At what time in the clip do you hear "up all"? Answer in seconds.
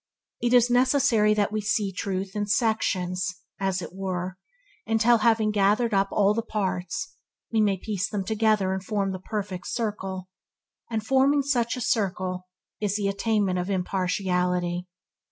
5.93-6.33